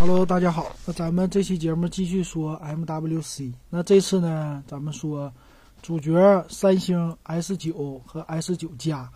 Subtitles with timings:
[0.00, 0.74] Hello，大家好。
[0.86, 3.52] 那咱们这期节目继续说 MWC。
[3.68, 5.30] 那这次呢，咱们说
[5.82, 9.06] 主角三星 S 九和 S 九加。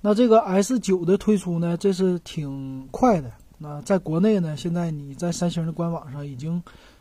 [0.00, 3.30] 那这个 S 九的推出呢，这是挺快的。
[3.58, 6.60] 那在国内呢，现在你在三星的官网上已经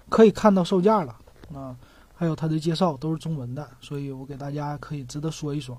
[0.10, 1.16] 可以看到售价了。
[1.52, 1.76] 啊，
[2.14, 5.76] 还有它的介绍都是中文的，所以我给大家可以值得说一说。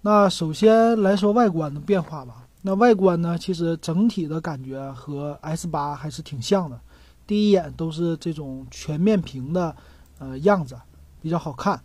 [0.00, 2.43] 那首先来说外观的变化吧。
[2.66, 3.36] 那外观呢？
[3.36, 6.80] 其实整体的感觉和 S 八还是挺像的。
[7.26, 9.76] 第一眼都是这种全面屏的，
[10.18, 10.74] 呃，样子
[11.20, 11.78] 比较好看。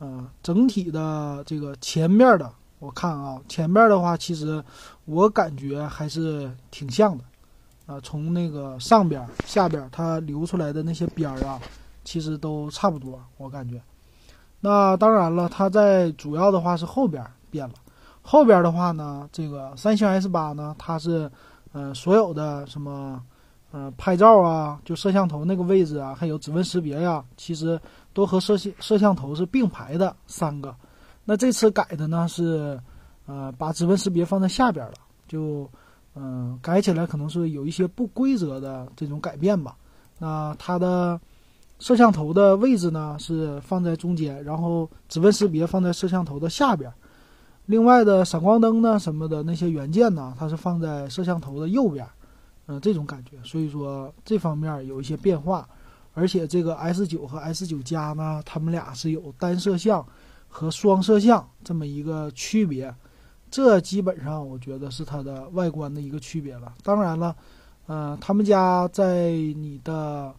[0.00, 4.62] 呃，整体的这个前面的，我看啊，前面的话，其实
[5.06, 7.24] 我感觉还是挺像的。
[7.86, 11.58] 啊，从那个上边、下边它留出来的那些边儿啊，
[12.04, 13.80] 其实都差不多，我感觉。
[14.60, 17.74] 那当然了，它在主要的话是后边变了。
[18.22, 21.30] 后边的话呢，这个三星 S 八呢，它是，
[21.72, 23.20] 呃，所有的什么，
[23.72, 27.78] 呃，拍照啊，就摄像头那个位置啊，还有指纹识别呀，其实
[28.14, 30.74] 都和摄像摄像头是并排的三个。
[31.24, 32.80] 那这次改的呢是，
[33.26, 34.94] 呃，把指纹识别放在下边了，
[35.26, 35.68] 就，
[36.14, 39.76] 嗯，改起来可能是有一些不规则的这种改变吧。
[40.18, 41.20] 那它的
[41.80, 46.92] 摄像头的位置呢是放在中间，然后指纹识别放在摄像头的下边。
[47.66, 52.04] 另外的闪光灯呢，什么的那些元件呢，它是放在摄像头的右边，
[52.66, 55.66] 嗯，这种感觉，所以说这方面有一些变化。
[56.12, 60.04] 而且这个 S 九和 S 九加呢，它们俩是有单摄像
[60.48, 62.92] 和双摄像这么一个区别，
[63.50, 66.74] 这基本上我觉得是它的外观的一个区别了。
[66.82, 67.34] 当然了，
[67.86, 70.34] 呃，他们家在你的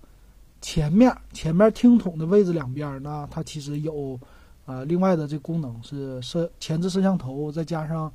[0.62, 4.20] 前面前面听筒的位置两边呢，它其实有。
[4.66, 8.12] 啊，另外的这功能是摄前置摄像头，再加上，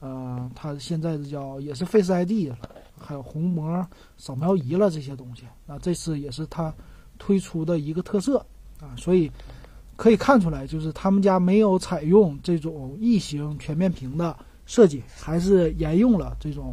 [0.00, 2.56] 呃，它现在的叫也是 Face ID 了，
[2.98, 3.84] 还有虹膜
[4.16, 5.42] 扫描仪了这些东西。
[5.66, 6.72] 啊，这次也是它
[7.18, 8.38] 推出的一个特色
[8.80, 9.30] 啊，所以
[9.96, 14.36] 可以看出来，就是他们家没有采用这种异形全面屏的
[14.66, 16.72] 设计，还是沿用了这种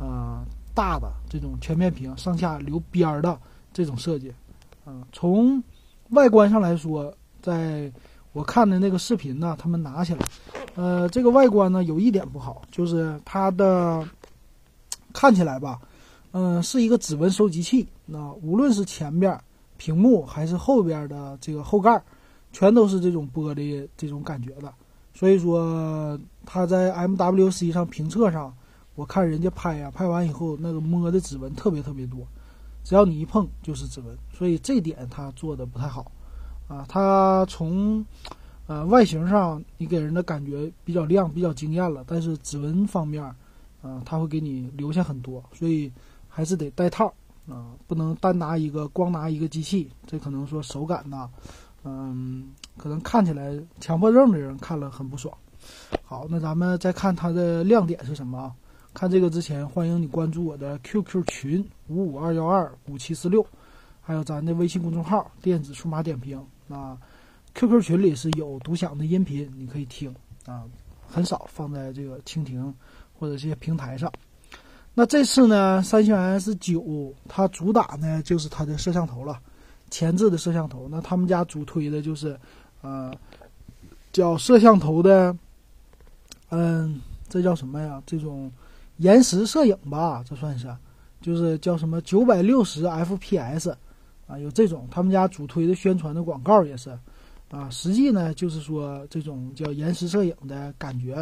[0.00, 0.42] 呃
[0.74, 3.38] 大的这种全面屏，上下留边儿的
[3.70, 4.32] 这种设计。
[4.86, 5.62] 啊，从
[6.08, 7.92] 外观上来说，在
[8.32, 10.26] 我看的那个视频呢，他们拿起来，
[10.74, 14.02] 呃，这个外观呢有一点不好，就是它的
[15.12, 15.78] 看起来吧，
[16.30, 17.86] 嗯，是一个指纹收集器。
[18.06, 19.38] 那无论是前边
[19.76, 22.02] 屏幕还是后边的这个后盖，
[22.52, 24.72] 全都是这种玻璃这种感觉的。
[25.12, 28.54] 所以说，它在 MWC 上评测上，
[28.94, 32.26] 我看人家拍呀，拍完以后那个摸的指纹特别特别多，
[32.82, 36.10] 只要你一碰就是指纹，所以这点它做的不太好。
[36.68, 38.04] 啊，它从，
[38.66, 42.04] 呃，外形上你给人的感觉比较亮，比较惊艳了。
[42.06, 43.22] 但是指纹方面，
[43.82, 45.92] 啊，它会给你留下很多，所以
[46.28, 47.12] 还是得带套
[47.48, 51.28] 啊，不能单拿一个，光拿一个机器，这可能说手感呐，
[51.84, 55.32] 嗯，可能看起来强迫症的人看了很不爽。
[56.04, 58.52] 好，那咱们再看它的亮点是什么？
[58.94, 63.44] 看这个之前，欢迎你关注我的 QQ 群五五二幺二五七四六，
[64.02, 66.44] 还有咱的微信公众号电子数码点评。
[66.68, 66.96] 啊
[67.54, 70.14] ，QQ 群里是有独享的音频，你可以听
[70.46, 70.64] 啊，
[71.06, 72.72] 很少放在这个蜻蜓
[73.18, 74.10] 或者这些平台上。
[74.94, 79.38] 那这次呢，三星 S 九它主打呢就是它的摄像头了，
[79.90, 80.88] 前置的摄像头。
[80.90, 82.38] 那他们家主推的就是，
[82.80, 83.12] 呃，
[84.12, 85.36] 叫摄像头的，
[86.48, 88.02] 嗯，这叫什么呀？
[88.06, 88.50] 这种
[88.96, 90.74] 延时摄影吧，这算是，
[91.20, 93.74] 就是叫什么九百六十 FPS。
[94.26, 96.96] 啊，有这种他们家主推的宣传的广告也是，
[97.50, 101.14] 啊，实际呢就是说这种叫延时摄影的感觉，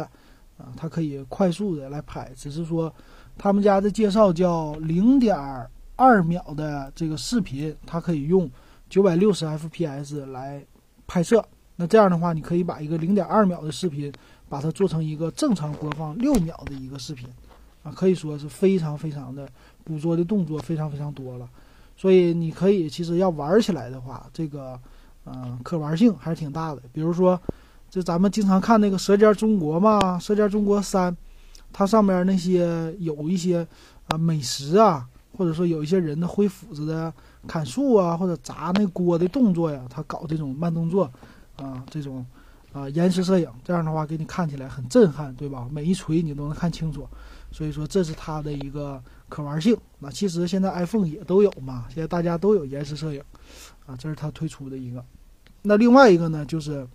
[0.57, 2.93] 啊，它可以快速的来拍，只是说
[3.37, 5.35] 他们家的介绍叫零点
[5.95, 8.49] 二秒的这个视频，它可以用
[8.89, 10.63] 九百六十 FPS 来
[11.07, 11.43] 拍摄。
[11.75, 14.11] 那这样的话，你可以把一个零点二秒的视频，
[14.47, 17.27] 把它做成一个正常播放六秒的一个视频，
[17.83, 19.49] 啊，可以说是非常非常的
[19.83, 21.49] 捕捉的动作非常非常多了。
[22.01, 24.79] 所以你可以，其实要玩起来的话，这个，
[25.23, 26.81] 嗯，可玩性还是挺大的。
[26.91, 27.39] 比如说，
[27.91, 31.13] 就咱们经常看那个《舌尖中国》嘛，《舌尖中国三》，
[31.71, 33.67] 它上面那些有一些
[34.07, 35.07] 啊美食啊，
[35.37, 37.13] 或者说有一些人的挥斧子的、
[37.47, 41.07] 砍树啊，或者砸那锅的动作呀，他搞这种慢动作，
[41.57, 42.25] 啊，这种
[42.73, 45.67] 啊延时摄影，这样的话给你看起来很震撼，对吧？
[45.71, 47.07] 每一锤你都能看清楚。
[47.51, 48.99] 所以说，这是它的一个
[49.31, 49.75] 可玩性。
[49.97, 53.23] 那其实现在 iPhone 也都有嘛，现在大家都有延时摄影，
[53.85, 55.03] 啊，这是它推出的一个。
[55.61, 56.85] 那另外一个呢，就是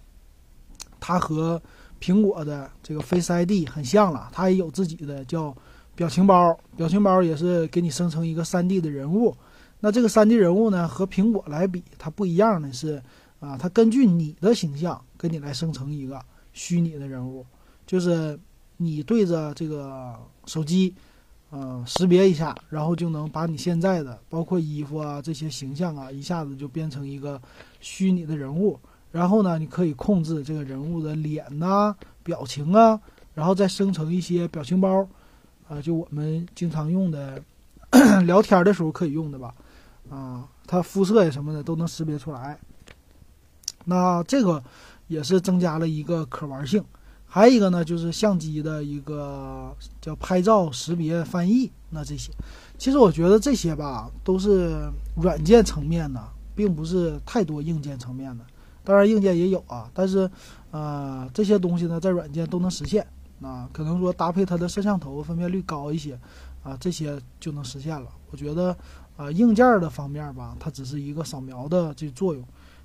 [1.00, 1.60] 它和
[1.98, 5.56] 苹果的这个 Face ID 很像了，它也有自己的叫
[5.94, 9.34] 表情包，表情包也是给你生成一个 3D 的人物。
[9.80, 13.02] 那这个 3D 人物呢，和苹果来比，它不一样的是，
[13.40, 16.20] 啊，它根据你的形象给你来生成一个
[16.52, 17.46] 虚拟的人物，
[17.86, 18.38] 就是
[18.78, 20.14] 你对着这个
[20.46, 20.94] 手机，
[21.50, 27.40] 呃，识别一下，然后就能把你现在的包括衣服啊这些形象啊，一下子就变成一个
[27.80, 28.78] 虚拟的人物。
[29.12, 33.00] 然后呢，你可以控制这个人物的脸呐、表情啊，
[33.32, 35.06] 然后再生成一些表情包，
[35.68, 37.40] 啊，就我们经常用的
[38.26, 39.54] 聊天的时候可以用的吧。
[40.10, 42.58] 啊，它肤色呀什么的都能识别出来。
[43.84, 44.62] 那这个
[45.06, 46.84] 也是增加了一个可玩性。
[47.26, 51.70] 还有一个呢，就是相机的一个叫拍照识别翻译。
[51.90, 52.32] 那这些，
[52.78, 56.22] 其实我觉得这些吧，都是软件层面的，
[56.54, 58.44] 并不是太多硬件层面的。
[58.82, 60.30] 当然硬件也有啊，但是，
[60.70, 63.06] 呃，这些东西呢，在软件都能实现。
[63.42, 66.18] 啊，可能说搭配它的摄像头分辨率高一些，
[66.62, 68.08] 啊，这些就能实现了。
[68.30, 68.76] 我觉得。
[69.16, 72.44] 啊，硬件的方面吧，它只是一个扫描的这作用，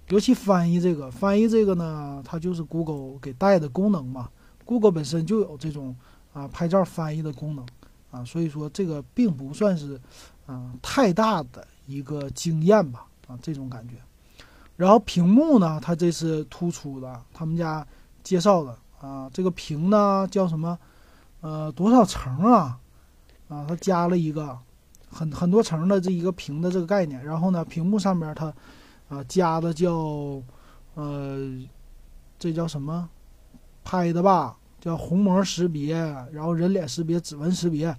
[0.10, 4.30] 尤其翻译这个，翻译这个呢，它就是 Google 给带的功能嘛。
[4.66, 5.96] Google 本身就有这种
[6.34, 7.66] 啊拍照翻译的功能
[8.12, 10.00] 啊，所以说这个并不算是
[10.46, 13.96] 啊太大的一个经验吧啊这种感觉。
[14.76, 17.86] 然后屏幕呢，它这是突出的，他们家
[18.24, 20.78] 介绍的啊，这个屏呢叫什么？
[21.42, 22.80] 呃，多少层啊？
[23.48, 24.58] 啊，它加了一个。
[25.14, 28.46] 很很多层的这一个屏的这个概念，然后呢，屏幕上面它，
[29.12, 30.42] 啊加的叫，
[30.96, 31.38] 呃，
[32.40, 33.10] 这叫什么？
[33.84, 35.96] 拍的吧，叫虹膜识别，
[36.32, 37.94] 然后人脸识别、指纹识别，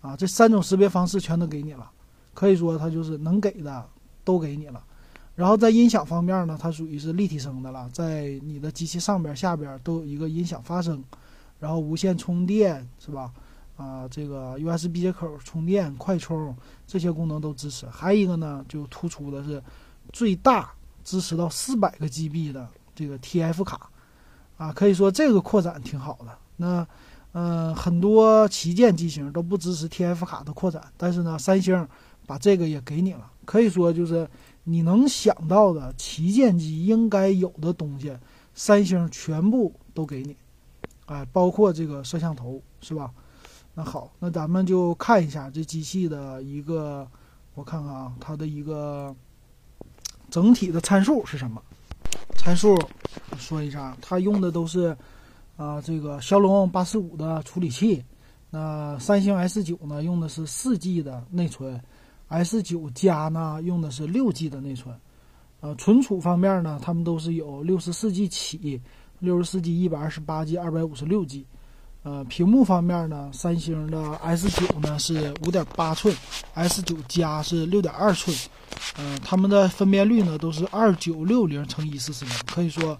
[0.00, 1.88] 啊，这三种识别方式全都给你了，
[2.34, 3.88] 可以说它就是能给的
[4.24, 4.82] 都给你了。
[5.36, 11.04] 然后在音响方面呢，它属于是立体声的了，在你的机器上边、下边都有一个音响发声，
[11.60, 13.30] 然后无线充电是吧？
[13.76, 17.86] 啊，这个 USB 接口充电、快充这些功能都支持。
[17.86, 19.62] 还有一个呢，就突出的是
[20.12, 20.72] 最大
[21.04, 23.90] 支持到四百个 GB 的这个 TF 卡，
[24.56, 26.38] 啊，可以说这个扩展挺好的。
[26.56, 26.86] 那，
[27.32, 31.86] 嗯，很多旗舰机型都不支持 TF 卡的扩展，但是呢，三星
[32.26, 33.30] 把这个也给你了。
[33.44, 34.28] 可以说就是
[34.64, 38.16] 你能想到的旗舰机应该有的东西，
[38.54, 40.36] 三星全部都给你，
[41.06, 43.10] 哎，包括这个摄像头，是吧？
[43.74, 47.06] 那好，那咱们就看一下这机器的一个，
[47.54, 49.14] 我看看啊，它的一个
[50.30, 51.62] 整体的参数是什么？
[52.36, 52.78] 参数
[53.38, 54.96] 说一下，它用的都是
[55.56, 58.04] 啊这个骁龙八四五的处理器，
[58.50, 61.80] 那三星 S 九呢用的是四 G 的内存
[62.28, 64.94] ，S 九加呢用的是六 G 的内存，
[65.60, 68.80] 呃，存储方面呢，它们都是有六十四 G 起，
[69.18, 71.46] 六十四 G、一百二十八 G、二百五十六 G。
[72.06, 76.14] 呃，屏幕方面呢，三星的 S 九呢是五点八寸
[76.54, 78.36] ，S 九加是六点二寸，
[78.96, 82.92] 嗯，它们的分辨率呢都是二九六零乘一四四零，可以说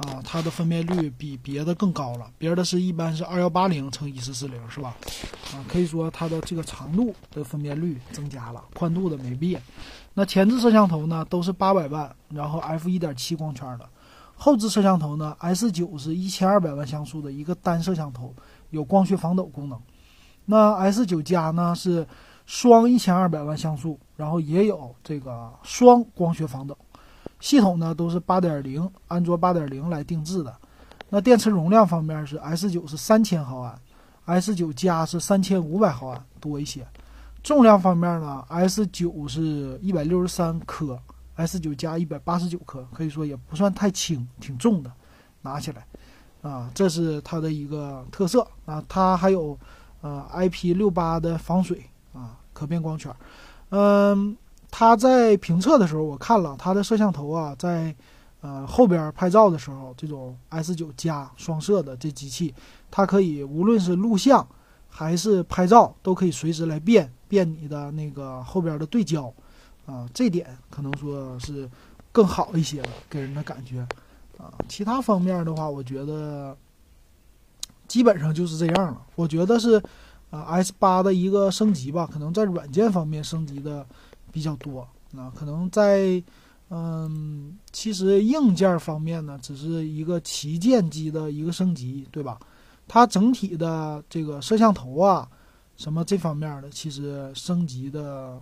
[0.00, 4.94] 啊，它的分辨率比别的更高了，别的是一般是二幺八零乘一四四零，是吧？
[5.54, 9.62] 啊，可以说它的这个长度的分辨率增加了，宽度的没变。
[10.12, 13.88] 那前置摄像头呢都是八百万，然后 F 一点七光圈的。
[14.42, 18.34] 后置摄像头呢？S 九是一千二百万像素的一个单摄像头，
[18.70, 19.78] 有光学防抖功能。
[20.46, 22.06] 那 S 九加呢是
[22.46, 26.74] 双一千二百万像素，然后也有这个双光学防抖。
[27.38, 30.56] 系统呢都是八点零，安卓八点零来定制的。
[31.10, 33.78] 那电池容量方面是 S 九是三千毫安
[34.24, 36.86] ，S 九加是三千五百毫安多一些。
[37.42, 40.98] 重量方面呢，S 九是一百六十三克。
[41.40, 44.92] S 九加一百八十九克，可以说也不算太轻，挺重的，
[45.40, 45.86] 拿起来，
[46.42, 48.84] 啊，这是它的一个特色啊。
[48.86, 49.58] 它还有，
[50.02, 53.10] 呃，IP 六八的防水啊，可变光圈。
[53.70, 54.36] 嗯，
[54.70, 57.94] 它在评测的时候，我看了它的摄像头啊，在
[58.42, 62.54] 呃后边拍照的时候，这种 S 九加双摄的这机器，
[62.90, 64.46] 它可以无论是录像
[64.88, 69.32] 还是拍照，都可以随时来变变你的那个后边的对焦。
[69.90, 71.68] 啊，这点可能说是
[72.12, 73.80] 更好一些了，给人的感觉
[74.38, 74.54] 啊。
[74.68, 76.56] 其他方面的话，我觉得
[77.88, 79.04] 基本上就是这样了。
[79.16, 79.82] 我觉得是
[80.30, 83.84] 啊，S 八的一个升级吧，可能在软件方面升级的
[84.30, 84.86] 比较多。
[85.16, 86.22] 啊，可能在
[86.68, 92.38] 嗯，其实硬件方面呢，只是一个旗舰机的一个升级，对吧？
[92.86, 95.28] 它整体的这个摄像头啊，
[95.76, 98.40] 什么这方面的，其实升级的。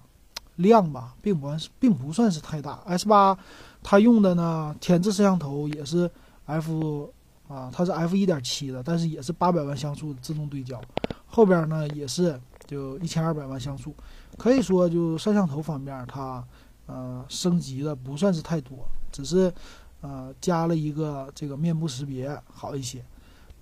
[0.58, 2.80] 量吧，并不是并不算是太大。
[2.86, 3.36] S 八
[3.82, 6.08] 它用的呢，前置摄像头也是
[6.46, 7.10] F
[7.48, 10.80] 啊，它是 F 一点七的，但是也是八百万像素的自动对焦。
[11.26, 13.94] 后边呢也是就一千二百万像素，
[14.36, 16.42] 可以说就摄像头方面它
[16.86, 18.78] 呃升级的不算是太多，
[19.12, 19.52] 只是
[20.00, 23.04] 呃加了一个这个面部识别好一些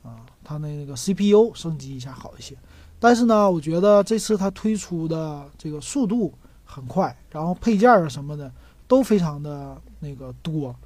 [0.03, 2.57] 啊，它那个 CPU 升级一下好一些。
[2.99, 6.33] 但是呢，我觉得这次它推出的这个速度
[6.67, 8.53] 很快，然后配件啊什么的
[8.87, 10.77] 都非常的那个多。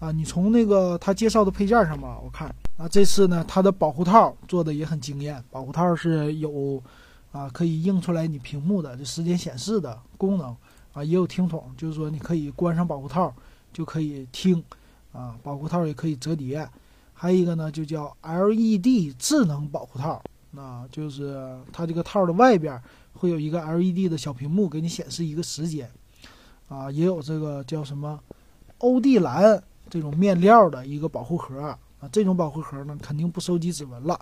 [0.00, 5.42] 啊，你从那个他介绍的配件上吧，我看啊，这次呢，它的保护套做的也很惊艳。
[5.50, 6.82] 保护套是有
[7.32, 10.54] 啊，可以映出来你屏幕的这时间显示的功能
[10.92, 13.32] 啊，也有听筒，就是说你可以关上保护套
[13.72, 14.62] 就可以听
[15.12, 16.68] 啊，保护套也可以折叠。
[17.14, 22.78] 还有一个呢，就叫 LED 智能保护套，那就是它这个套的外边
[23.14, 25.90] 会有一个 LED 的小屏幕给你显示一个时间。
[26.68, 28.20] 啊，也有这个叫什么
[28.78, 29.62] 欧蒂蓝。
[29.90, 31.76] 这种面料的一个保护盒。
[32.00, 34.18] 啊，这种保护盒呢肯定不收集指纹了，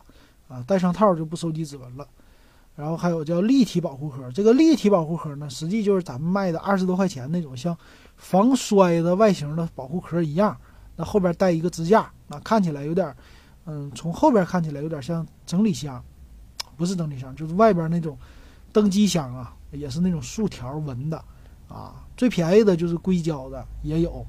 [0.46, 2.06] 啊，戴上套就不收集指纹了。
[2.76, 7.76] 然后还有叫立体保护盒，这个立体保护盒呢，实际就是咱们卖的二十多块钱那种像
[8.16, 10.56] 防摔的外形的保护壳一样，
[10.96, 13.14] 那后边带一个支架，那看起来有点，
[13.66, 16.02] 嗯，从后边看起来有点像整理箱，
[16.76, 18.16] 不是整理箱，就是外边那种
[18.72, 21.22] 登机箱啊，也是那种竖条纹的，
[21.68, 24.24] 啊，最便宜的就是硅胶的也有。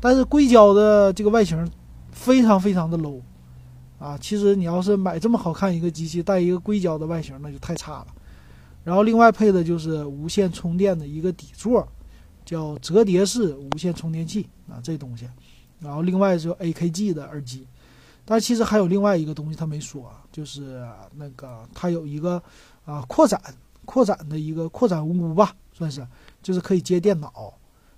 [0.00, 1.68] 但是硅胶的这个外形
[2.12, 3.20] 非常非常的 low，
[3.98, 8.06] 啊，其实你要是买这么好看一个机器，带一个硅胶的外形，那就太差了。
[8.84, 11.86] 然后另外配的就是无线充电的一个底座，
[12.44, 15.28] 叫折叠式无线充电器啊，这东西。
[15.80, 17.66] 然后另外就 AKG 的耳机，
[18.24, 20.84] 但其实还有另外一个东西他没说，就是
[21.16, 22.42] 那个它有一个
[22.84, 23.40] 啊扩展
[23.88, 26.06] 扩展的一个扩展坞吧，算是，
[26.42, 27.54] 就是可以接电脑。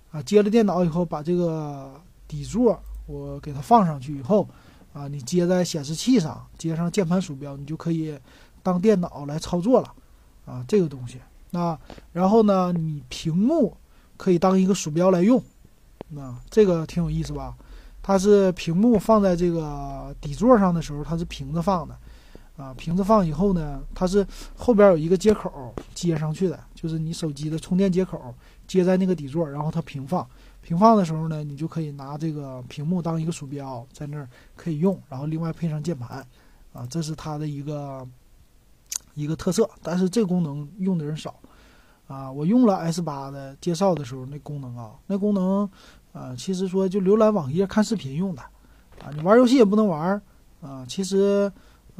[0.09, 1.93] 啊，接了电脑以后，把这个
[2.29, 4.47] 底座我给它放上去以后，
[4.93, 8.17] 啊，你接在显示器上，接上键盘鼠标，你就可以
[8.63, 9.93] 当电脑来操作了。
[10.45, 11.19] 啊，这个东西，
[11.49, 11.77] 那
[12.13, 13.75] 然后呢，你屏幕
[14.15, 15.43] 可以当一个鼠标来用，
[16.07, 17.53] 那这个挺有意思吧？
[18.01, 21.97] 它是屏幕放在这个底座上的时候，它是平着放的。
[22.57, 28.33] 啊，平着放以后呢，它是后边有一个接口接上去的，就是你手机的充电接口。
[28.67, 30.25] 接在那个底座，然后它平放，
[30.61, 36.25] 平放的时候呢，你就可以拿这个屏幕当一个鼠标，在那儿可以用，然后另外配上键盘，
[36.71, 38.07] 啊，这是它的一个
[39.13, 39.69] 一个特色。
[39.83, 41.37] 但是这功能用的人少，
[42.07, 45.69] 啊，我用了 S 八的介绍的时候，那功能啊，那功能，
[46.13, 48.41] 啊，其实说就浏览网页、看视频用的，
[49.03, 50.21] 啊，你玩游戏也不能玩，
[50.61, 51.51] 啊，其实，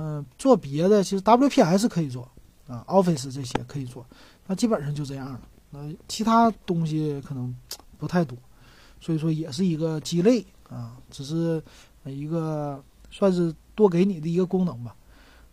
[0.04, 2.28] 嗯，做别的其实 WPS 可以做，
[2.68, 4.04] 啊，Office 这些可以做，
[4.48, 5.40] 那基本上就这样了。
[5.70, 7.56] 那其他东西可能
[8.00, 8.36] 不太多，
[9.00, 11.62] 所以说也是一个鸡肋啊，只是
[12.04, 14.96] 一个算是多给你的一个功能吧。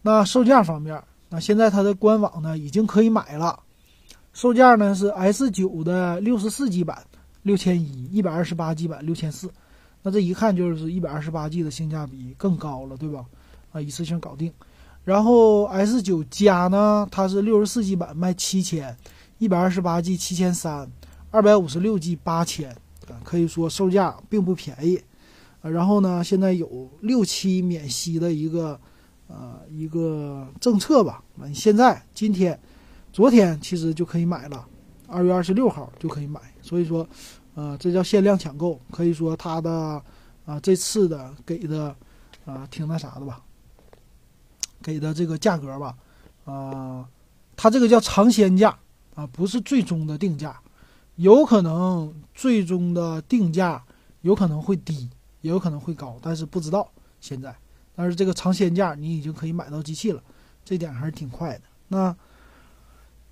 [0.00, 3.60] 那售价方面，那现在它的官网呢已经可以买了，
[4.32, 7.04] 售价呢是 S 九的六十四 G 版
[7.42, 9.50] 六千一，一百二十八 G 版六千四。
[10.02, 13.26] 那这一看就是一百二十八 G 的性价比更高了，对吧？
[13.72, 14.52] 啊，一次性搞定。
[15.04, 18.96] 然后 S 九加呢，它是六十四 G 版卖七千。
[19.38, 20.90] 一百二十八 G 七千三，
[21.30, 22.72] 二百五十六 G 八千，
[23.06, 25.00] 啊，可以说售价并不便宜，
[25.62, 28.80] 啊，然后呢，现在有六期免息的一个，
[29.28, 32.58] 呃，一个政策吧，啊，现在今天，
[33.12, 34.66] 昨天其实就可以买了，
[35.06, 37.08] 二月二十六号就可以买，所以说，
[37.54, 40.02] 呃，这叫限量抢购，可以说它的，
[40.46, 41.94] 啊，这次的给的，
[42.44, 43.40] 啊，挺那啥的吧，
[44.82, 45.94] 给的这个价格吧，
[46.44, 47.08] 啊，
[47.56, 48.76] 它这个叫尝鲜价。
[49.14, 50.56] 啊，不是最终的定价，
[51.16, 53.82] 有可能最终的定价
[54.20, 55.08] 有可能会低，
[55.40, 56.88] 也有可能会高，但是不知道
[57.20, 57.52] 现在。
[57.96, 60.22] 但是这个尝鲜价你已经可以买到机器了，
[60.64, 61.62] 这点还是挺快的。
[61.88, 62.14] 那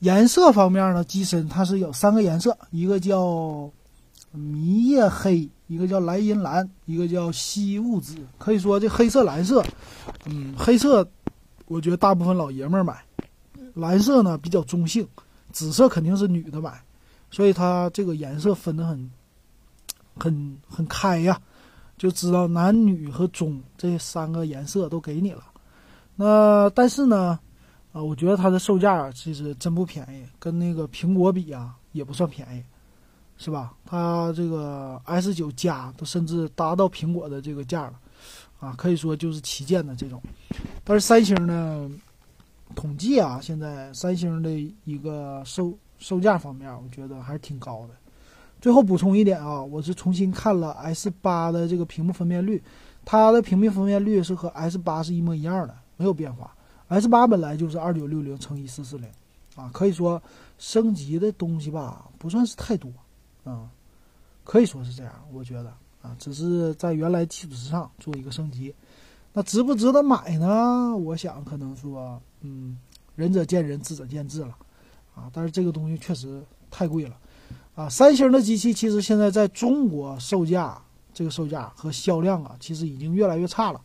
[0.00, 1.04] 颜色方面呢？
[1.04, 3.70] 机身它是有三个颜色，一个叫
[4.32, 8.16] 迷夜黑，一个叫莱茵蓝，一个叫稀雾紫。
[8.38, 9.64] 可以说这黑色、蓝色，
[10.24, 11.08] 嗯，黑色
[11.66, 13.04] 我觉得大部分老爷们儿买，
[13.75, 15.06] 蓝色呢比较中性。
[15.52, 16.78] 紫色肯定是女的买，
[17.30, 19.11] 所以它这个颜色分得很，
[20.14, 21.40] 很很开呀，
[21.96, 25.44] 就知道男女和中这三个颜色都给你了。
[26.14, 27.38] 那但是呢，
[27.92, 32.62] 啊，我觉得它的售价其实真不便宜，跟那个苹果比啊也不算便宜，
[33.38, 33.73] 是吧？
[33.87, 37.94] 它这个 S 九加都甚至达到苹果的这个价了，
[38.58, 40.23] 啊，可以说就是旗舰的这种。
[40.85, 41.90] 但是三星呢？
[42.75, 44.50] 统计啊，现在三星的
[44.85, 47.94] 一个售售价方面，我觉得还是挺高的。
[48.61, 52.61] 最后补充一点啊，我是重新看了 S 八的这个屏幕分辨率，
[53.04, 56.52] 它的屏幕分辨率是和 S 八是一模一样的，没有变化。
[56.88, 59.08] S 八本来就是二九六零乘一四四零，
[59.54, 60.20] 啊，可以说
[60.58, 62.90] 升级的东西吧，不算是太多，
[63.44, 63.70] 啊，
[64.42, 65.73] 可以说是这样，我觉得
[66.18, 68.75] 只是在原来基础之上做一个升级。
[69.32, 70.96] 那值不值得买呢？
[70.96, 72.78] 我想可能说，嗯，
[73.14, 74.56] 仁者见仁，智者见智了，
[75.14, 77.16] 啊，但是这个东西确实太贵了，
[77.75, 80.80] 啊，三星的机器其实现在在中国售价，
[81.12, 83.80] 这个售价和销量啊，其实已经越来越差了，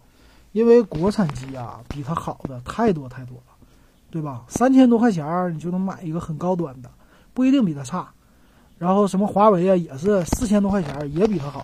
[0.53, 3.43] 因为国产机啊比它好的太多太多了，
[4.09, 4.45] 对吧？
[4.47, 6.89] 三千多块钱你就能买一个很高端的，
[7.33, 8.13] 不一定比它差，
[8.81, 11.59] 然后什么华为啊也是四千多块钱也比它好，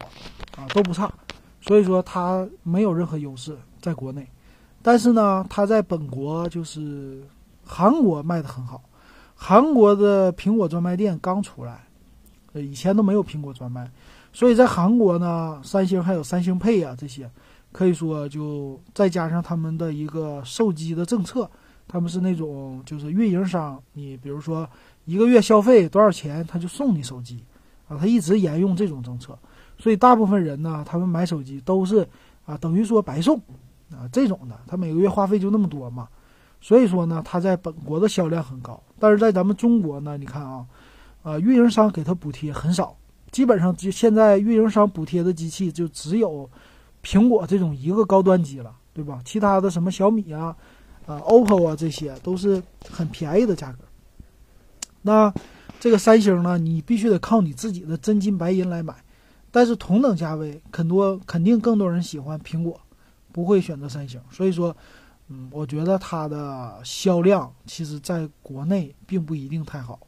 [0.56, 1.12] 啊都不差，
[1.60, 3.58] 所以说它没有任何优势。
[3.82, 4.28] 在国内，
[4.84, 7.24] 但是呢，它在本国就是
[7.66, 8.84] 韩国卖的很好。
[9.34, 11.88] 韩国的苹果专卖店刚出来，
[12.54, 13.90] 呃，以前都没有苹果专卖，
[14.32, 17.28] 所以在韩国呢，三星还有三星配啊这些，
[17.72, 21.50] 可以说就再加上他们的一个售机的政策，
[21.88, 24.70] 他们是那种就是运营商，你比如说
[25.08, 27.44] 一个月消费多少钱，他就送你手机
[27.88, 29.36] 啊，他一直沿用这种政策，
[29.80, 32.08] 所以大部分人呢，他们买手机都是
[32.46, 33.42] 啊，等于说白送。
[33.90, 36.10] 啊，这种的，他每个月花费就那么多嘛，
[36.60, 40.66] 所以说呢，他在本国的销量很高，但是在咱们中国呢，你看啊，
[41.24, 42.98] 啊，运营商给他补贴很少，
[43.32, 46.50] 基本上就现在运营商补贴的机器就只有
[47.02, 49.22] 苹果这种一个高端机了，对吧？
[49.24, 50.54] 其他的什么小米啊、
[51.06, 53.86] 啊 OPPO 啊，这些都是很便宜的价格。
[55.08, 55.34] 那
[55.80, 58.94] 这个三星呢，你必须得靠你自己的真金白银来买，
[59.50, 62.80] 但是同等价位，很多肯定更多人喜欢苹果。
[63.30, 64.76] 不会选择三星，所以说，
[65.28, 70.00] 嗯，我觉得它的销量其实在国内并不一定太好，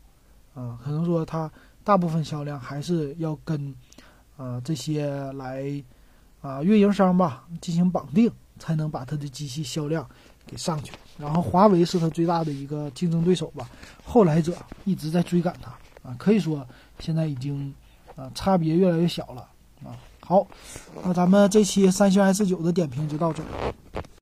[0.56, 1.51] 啊，可能说它
[1.84, 3.75] 大部分销量还是要跟，
[4.38, 5.84] 呃，这些来，
[6.41, 10.10] 啊，运营商吧进行绑定，才能把它的机器销量
[10.50, 10.91] 给上去。
[11.18, 13.70] 然后华为是他最大的一个竞争对手吧，
[14.03, 15.70] 后来者一直在追赶他，
[16.01, 16.65] 啊，可以说
[17.00, 17.74] 现在已经，
[18.15, 19.41] 啊，差别越来越小了，
[19.84, 19.91] 啊。
[20.22, 20.48] 好，
[21.03, 23.74] 那咱们这期三星 S 九的点评就到这儿。